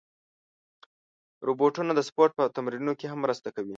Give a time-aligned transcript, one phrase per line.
[1.47, 3.69] روبوټونه د سپورت په تمرینونو کې هم مرسته کوي.